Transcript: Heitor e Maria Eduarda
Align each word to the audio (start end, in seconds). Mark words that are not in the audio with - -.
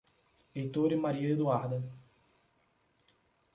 Heitor 0.55 0.91
e 0.93 0.95
Maria 0.95 1.29
Eduarda 1.29 1.83